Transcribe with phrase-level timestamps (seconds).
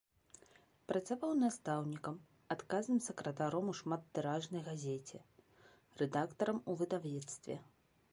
[0.91, 2.15] Працаваў настаўнікам,
[2.55, 5.21] адказным сакратаром у шматтыражнай газеце,
[6.01, 7.59] рэдактарам у выдавецтве.